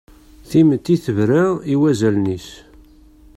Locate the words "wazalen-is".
1.79-2.47